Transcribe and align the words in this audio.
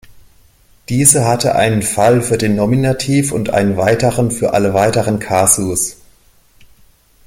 Diese 0.89 1.27
hatte 1.27 1.53
einen 1.53 1.83
Fall 1.83 2.23
für 2.23 2.39
den 2.39 2.55
Nominativ 2.55 3.31
und 3.31 3.51
einen 3.51 3.77
weiteren 3.77 4.31
für 4.31 4.55
alle 4.55 4.73
weiteren 4.73 5.19
Kasus. 5.19 5.97